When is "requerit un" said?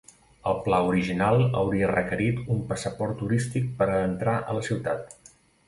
1.91-2.65